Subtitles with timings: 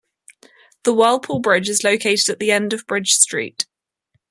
[0.81, 3.67] The Whirlpool Bridge is located at the end of Bridge Street.